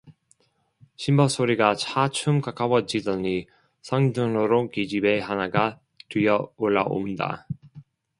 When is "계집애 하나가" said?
4.71-5.79